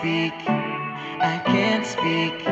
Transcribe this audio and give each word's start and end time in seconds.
speak, 0.00 0.34
I 1.20 1.40
can't 1.46 1.86
speak, 1.86 2.44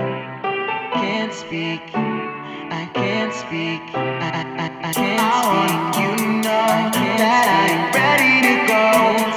can't 0.95 1.35
speak, 1.35 1.83
I 1.95 2.89
can't 2.95 3.35
speak, 3.35 3.83
I, 3.95 4.29
I, 4.59 4.67
I, 4.89 4.93
can't 4.93 5.21
I 5.21 5.33
speak. 5.43 6.03
You 6.03 6.17
know 6.43 6.51
I 6.53 6.91
can't 6.95 7.19
that 7.21 7.47
speak. 7.49 7.77
I'm 7.77 7.83
ready 8.01 8.35
to 8.49 8.57
go. 8.73 8.85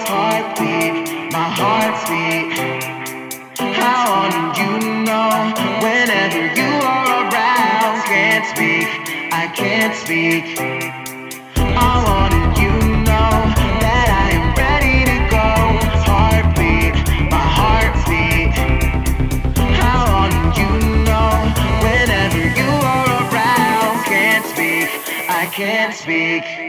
Heartbeat, 0.07 1.33
my 1.33 1.49
heart 1.59 1.95
beat. 2.07 2.77
How 3.75 4.05
on 4.23 4.33
you 4.59 4.71
know 5.05 5.31
whenever 5.83 6.43
you 6.59 6.71
are 6.95 7.07
around? 7.27 8.05
Can't 8.05 8.45
speak, 8.53 8.87
I 9.33 9.51
can't 9.55 9.95
speak. 9.95 10.96
can't 25.57 25.91
speak. 25.91 26.66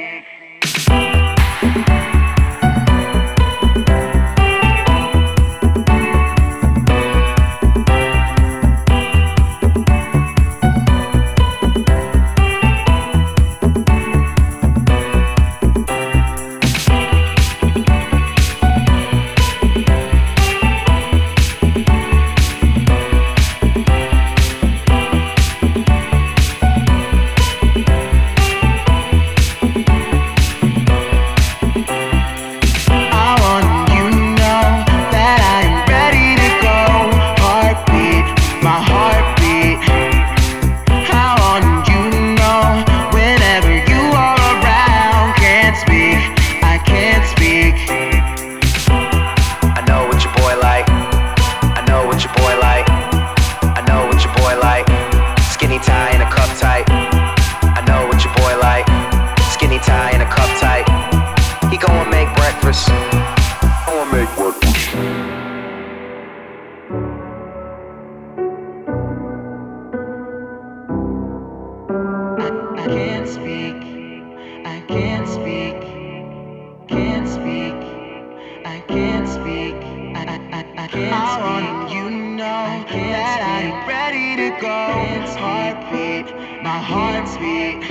hearts 86.88 87.37
beat. 87.37 87.85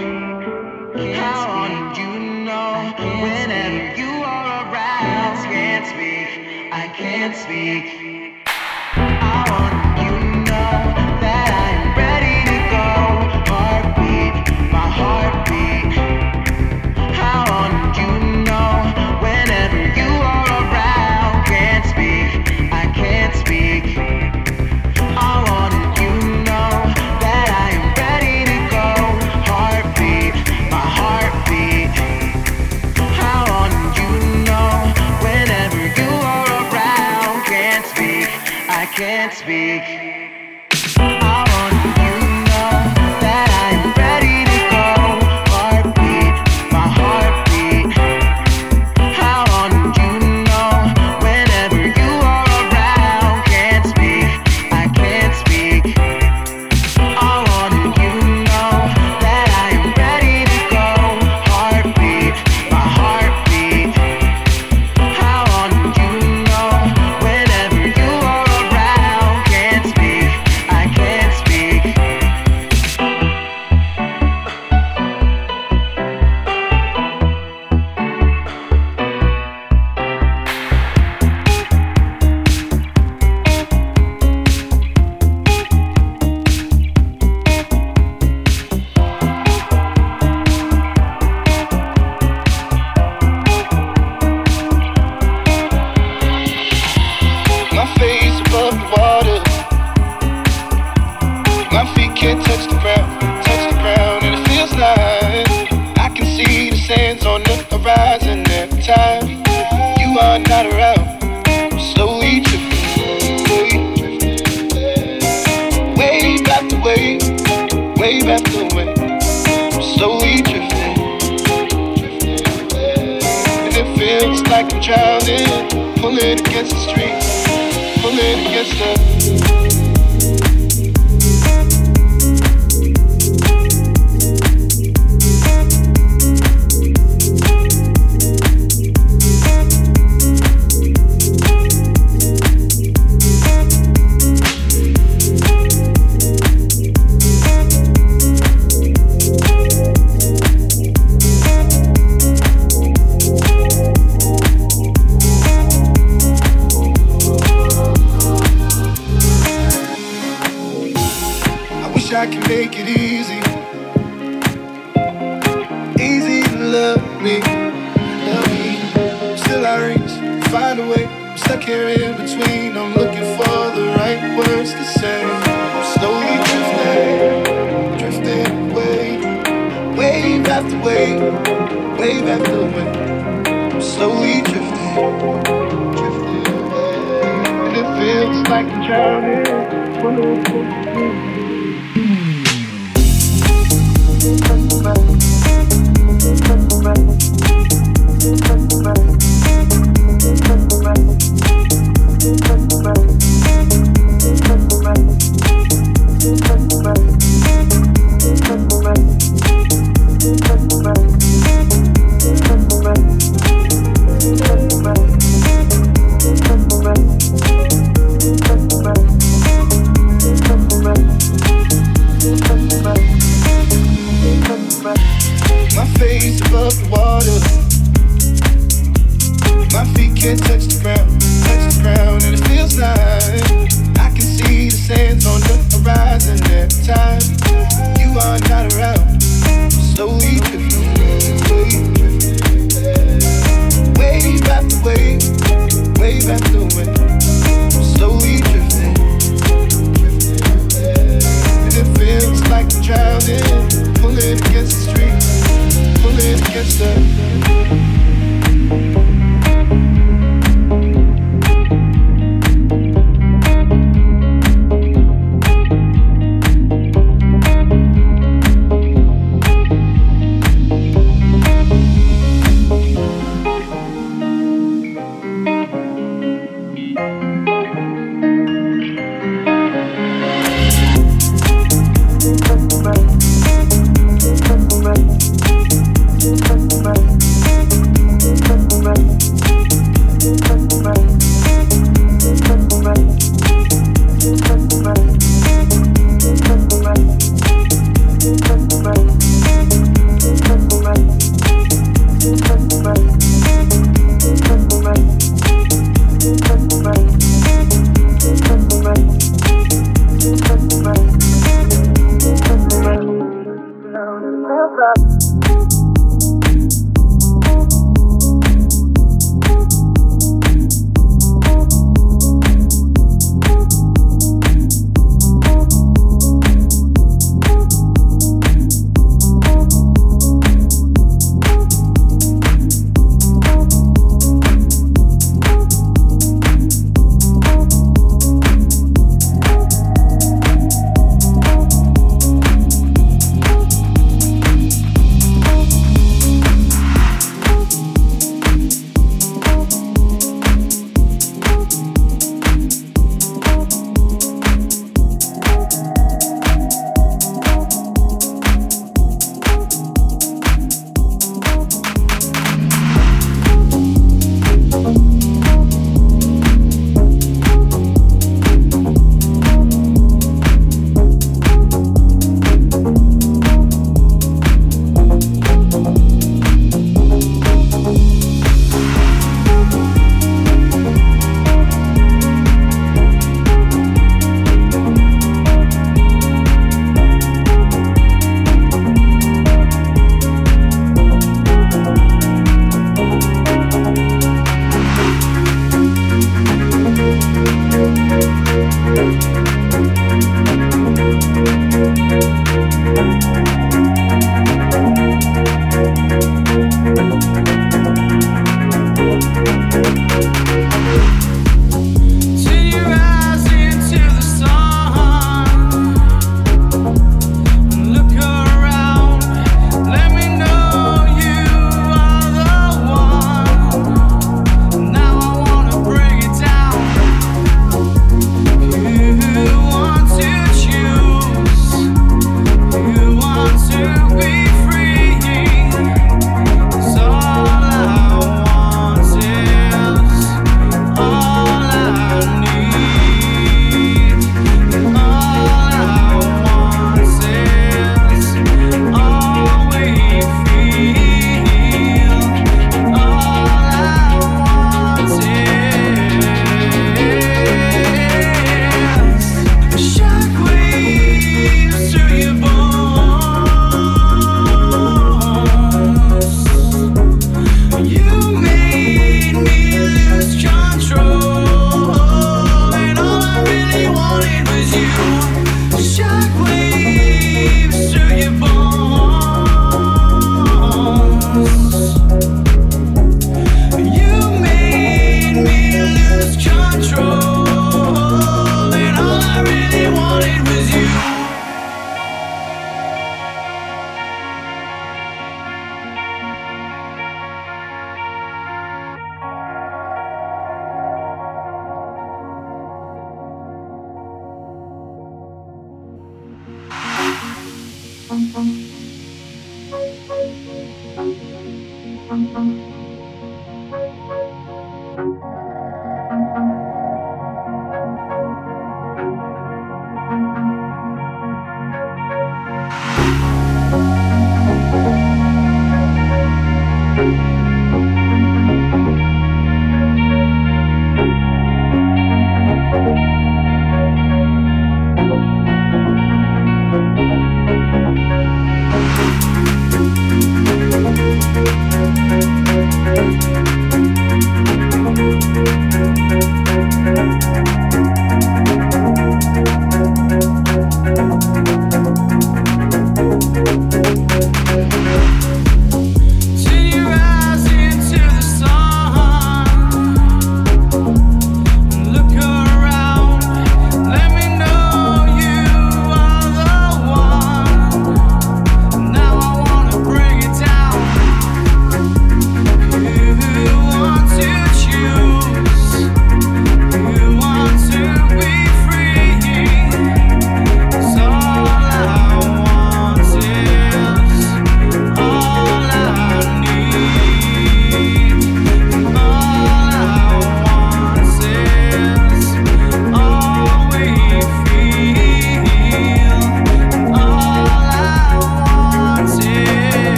How 1.13 1.49
on 1.62 1.95
you 1.95 2.43
know 2.45 2.93
whenever 3.21 3.95
you 3.95 4.10
are 4.10 4.73
around? 4.73 5.38
I 5.38 5.45
can't 5.53 5.86
speak. 5.86 6.29
I 6.73 6.88
can't 6.97 7.36
speak. 7.36 8.16